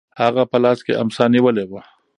[0.21, 1.81] هغه په لاس کې امسا نیولې وه.